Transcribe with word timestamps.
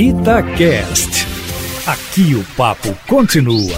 Itacast. 0.00 1.26
Aqui 1.84 2.32
o 2.36 2.44
papo 2.56 2.94
continua. 3.08 3.76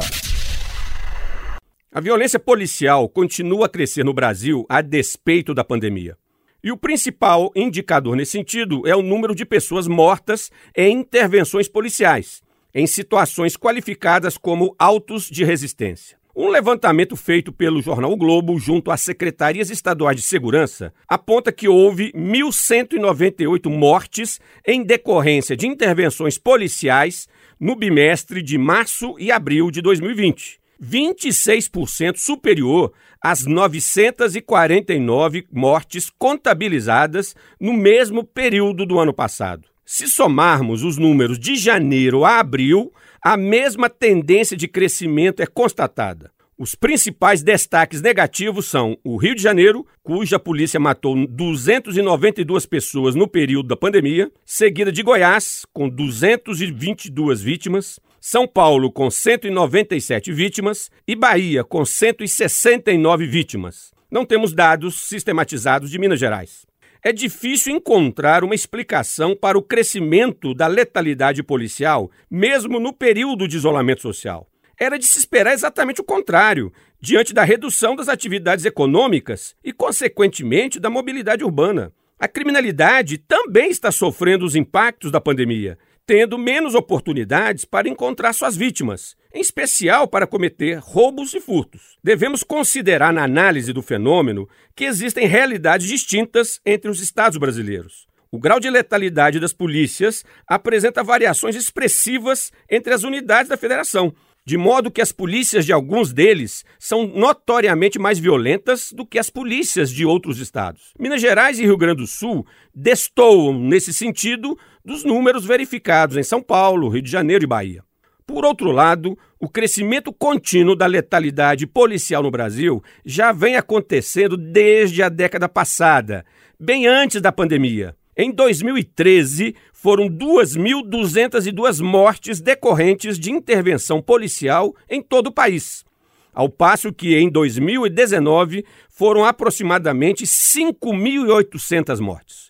A 1.90 1.98
violência 1.98 2.38
policial 2.38 3.08
continua 3.08 3.64
a 3.64 3.68
crescer 3.70 4.04
no 4.04 4.12
Brasil 4.12 4.66
a 4.68 4.82
despeito 4.82 5.54
da 5.54 5.64
pandemia. 5.64 6.18
E 6.62 6.70
o 6.70 6.76
principal 6.76 7.50
indicador 7.56 8.16
nesse 8.16 8.32
sentido 8.32 8.86
é 8.86 8.94
o 8.94 9.00
número 9.00 9.34
de 9.34 9.46
pessoas 9.46 9.88
mortas 9.88 10.50
em 10.76 10.98
intervenções 10.98 11.68
policiais, 11.68 12.42
em 12.74 12.86
situações 12.86 13.56
qualificadas 13.56 14.36
como 14.36 14.76
autos 14.78 15.24
de 15.24 15.42
resistência. 15.42 16.19
Um 16.34 16.48
levantamento 16.48 17.14
feito 17.16 17.52
pelo 17.52 17.82
jornal 17.82 18.12
o 18.12 18.16
Globo 18.16 18.56
junto 18.56 18.92
às 18.92 19.00
secretarias 19.00 19.68
estaduais 19.68 20.16
de 20.16 20.22
segurança 20.22 20.94
aponta 21.08 21.50
que 21.50 21.66
houve 21.66 22.12
1.198 22.12 23.68
mortes 23.68 24.40
em 24.64 24.84
decorrência 24.84 25.56
de 25.56 25.66
intervenções 25.66 26.38
policiais 26.38 27.26
no 27.58 27.74
bimestre 27.74 28.42
de 28.42 28.56
março 28.56 29.16
e 29.18 29.32
abril 29.32 29.72
de 29.72 29.82
2020. 29.82 30.60
26% 30.80 32.16
superior 32.16 32.92
às 33.20 33.44
949 33.44 35.48
mortes 35.52 36.08
contabilizadas 36.16 37.34
no 37.60 37.72
mesmo 37.72 38.22
período 38.22 38.86
do 38.86 39.00
ano 39.00 39.12
passado. 39.12 39.68
Se 39.92 40.06
somarmos 40.06 40.84
os 40.84 40.96
números 40.96 41.36
de 41.36 41.56
janeiro 41.56 42.24
a 42.24 42.38
abril, 42.38 42.92
a 43.20 43.36
mesma 43.36 43.90
tendência 43.90 44.56
de 44.56 44.68
crescimento 44.68 45.42
é 45.42 45.46
constatada. 45.46 46.30
Os 46.56 46.76
principais 46.76 47.42
destaques 47.42 48.00
negativos 48.00 48.66
são 48.66 48.96
o 49.02 49.16
Rio 49.16 49.34
de 49.34 49.42
Janeiro, 49.42 49.84
cuja 50.00 50.38
polícia 50.38 50.78
matou 50.78 51.26
292 51.26 52.66
pessoas 52.66 53.16
no 53.16 53.26
período 53.26 53.66
da 53.66 53.76
pandemia, 53.76 54.30
seguida 54.46 54.92
de 54.92 55.02
Goiás, 55.02 55.66
com 55.72 55.88
222 55.88 57.42
vítimas, 57.42 57.98
São 58.20 58.46
Paulo, 58.46 58.92
com 58.92 59.10
197 59.10 60.32
vítimas 60.32 60.88
e 61.04 61.16
Bahia, 61.16 61.64
com 61.64 61.84
169 61.84 63.26
vítimas. 63.26 63.90
Não 64.08 64.24
temos 64.24 64.52
dados 64.52 65.00
sistematizados 65.08 65.90
de 65.90 65.98
Minas 65.98 66.20
Gerais 66.20 66.69
é 67.02 67.12
difícil 67.12 67.74
encontrar 67.74 68.44
uma 68.44 68.54
explicação 68.54 69.36
para 69.36 69.58
o 69.58 69.62
crescimento 69.62 70.54
da 70.54 70.66
letalidade 70.66 71.42
policial, 71.42 72.10
mesmo 72.30 72.78
no 72.78 72.92
período 72.92 73.48
de 73.48 73.56
isolamento 73.56 74.02
social. 74.02 74.46
Era 74.78 74.98
de 74.98 75.06
se 75.06 75.18
esperar 75.18 75.52
exatamente 75.52 76.00
o 76.00 76.04
contrário, 76.04 76.72
diante 77.00 77.32
da 77.32 77.44
redução 77.44 77.96
das 77.96 78.08
atividades 78.08 78.64
econômicas 78.64 79.54
e, 79.64 79.72
consequentemente, 79.72 80.78
da 80.80 80.90
mobilidade 80.90 81.44
urbana. 81.44 81.92
A 82.18 82.28
criminalidade 82.28 83.18
também 83.18 83.70
está 83.70 83.90
sofrendo 83.90 84.44
os 84.44 84.54
impactos 84.54 85.10
da 85.10 85.20
pandemia 85.20 85.78
tendo 86.10 86.36
menos 86.36 86.74
oportunidades 86.74 87.64
para 87.64 87.88
encontrar 87.88 88.32
suas 88.32 88.56
vítimas, 88.56 89.16
em 89.32 89.40
especial 89.40 90.08
para 90.08 90.26
cometer 90.26 90.78
roubos 90.78 91.34
e 91.34 91.40
furtos. 91.40 91.98
Devemos 92.02 92.42
considerar 92.42 93.12
na 93.12 93.24
análise 93.24 93.72
do 93.72 93.82
fenômeno 93.82 94.48
que 94.74 94.84
existem 94.84 95.26
realidades 95.26 95.86
distintas 95.86 96.60
entre 96.64 96.90
os 96.90 97.00
estados 97.00 97.38
brasileiros. 97.38 98.08
O 98.32 98.38
grau 98.38 98.60
de 98.60 98.70
letalidade 98.70 99.40
das 99.40 99.52
polícias 99.52 100.24
apresenta 100.46 101.02
variações 101.02 101.56
expressivas 101.56 102.52
entre 102.70 102.94
as 102.94 103.02
unidades 103.02 103.48
da 103.48 103.56
federação, 103.56 104.14
de 104.44 104.56
modo 104.56 104.90
que 104.90 105.00
as 105.00 105.12
polícias 105.12 105.66
de 105.66 105.72
alguns 105.72 106.12
deles 106.12 106.64
são 106.78 107.06
notoriamente 107.06 107.98
mais 107.98 108.18
violentas 108.18 108.92
do 108.92 109.04
que 109.04 109.18
as 109.18 109.30
polícias 109.30 109.90
de 109.90 110.04
outros 110.04 110.38
estados. 110.38 110.92
Minas 110.98 111.20
Gerais 111.20 111.58
e 111.58 111.64
Rio 111.64 111.76
Grande 111.76 112.02
do 112.02 112.06
Sul 112.06 112.46
destoam, 112.74 113.58
nesse 113.58 113.92
sentido, 113.92 114.56
dos 114.84 115.04
números 115.04 115.44
verificados 115.44 116.16
em 116.16 116.22
São 116.22 116.40
Paulo, 116.40 116.88
Rio 116.88 117.02
de 117.02 117.10
Janeiro 117.10 117.44
e 117.44 117.48
Bahia. 117.48 117.89
Por 118.32 118.44
outro 118.44 118.70
lado, 118.70 119.18
o 119.40 119.48
crescimento 119.48 120.12
contínuo 120.12 120.76
da 120.76 120.86
letalidade 120.86 121.66
policial 121.66 122.22
no 122.22 122.30
Brasil 122.30 122.80
já 123.04 123.32
vem 123.32 123.56
acontecendo 123.56 124.36
desde 124.36 125.02
a 125.02 125.08
década 125.08 125.48
passada, 125.48 126.24
bem 126.56 126.86
antes 126.86 127.20
da 127.20 127.32
pandemia. 127.32 127.92
Em 128.16 128.30
2013, 128.30 129.56
foram 129.72 130.08
2.202 130.08 131.82
mortes 131.82 132.40
decorrentes 132.40 133.18
de 133.18 133.32
intervenção 133.32 134.00
policial 134.00 134.76
em 134.88 135.02
todo 135.02 135.26
o 135.26 135.32
país, 135.32 135.84
ao 136.32 136.48
passo 136.48 136.92
que 136.92 137.16
em 137.16 137.28
2019 137.28 138.64
foram 138.88 139.24
aproximadamente 139.24 140.24
5.800 140.24 141.98
mortes. 141.98 142.49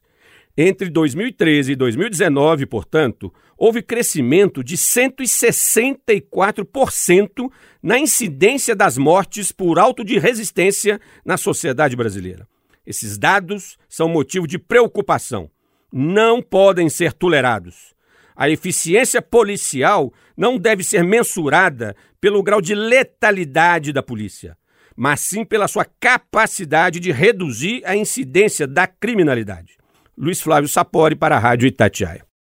Entre 0.62 0.91
2013 0.91 1.72
e 1.72 1.75
2019, 1.75 2.66
portanto, 2.66 3.32
houve 3.56 3.81
crescimento 3.81 4.62
de 4.62 4.76
164% 4.76 7.50
na 7.82 7.98
incidência 7.98 8.76
das 8.76 8.98
mortes 8.98 9.53
por 9.53 9.78
auto 9.78 10.04
de 10.04 10.19
resistência 10.19 11.00
na 11.25 11.38
sociedade 11.38 11.97
brasileira. 11.97 12.47
Esses 12.87 13.16
dados 13.16 13.78
são 13.88 14.06
motivo 14.06 14.47
de 14.47 14.59
preocupação. 14.59 15.50
Não 15.91 16.43
podem 16.43 16.91
ser 16.91 17.15
tolerados. 17.15 17.94
A 18.37 18.50
eficiência 18.50 19.22
policial 19.22 20.12
não 20.37 20.59
deve 20.59 20.84
ser 20.84 21.03
mensurada 21.03 21.97
pelo 22.21 22.42
grau 22.42 22.60
de 22.60 22.75
letalidade 22.75 23.94
da 23.94 24.03
polícia, 24.03 24.59
mas 24.94 25.21
sim 25.21 25.42
pela 25.42 25.66
sua 25.66 25.87
capacidade 25.98 27.00
de 27.00 27.12
reduzir 27.12 27.81
a 27.87 27.97
incidência 27.97 28.66
da 28.66 28.87
criminalidade. 28.87 29.79
Luiz 30.20 30.38
Flávio 30.42 30.69
Sapori 30.69 31.16
para 31.16 31.36
a 31.36 31.38
Rádio 31.38 31.66
Itatiaia. 31.66 32.29